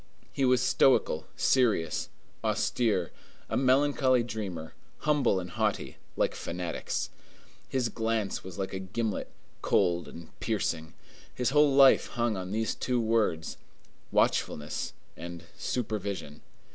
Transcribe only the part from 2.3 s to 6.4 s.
austere; a melancholy dreamer, humble and haughty, like